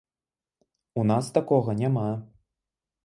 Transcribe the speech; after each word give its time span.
У 1.01 1.05
нас 1.11 1.25
такога 1.37 1.77
няма. 1.83 2.07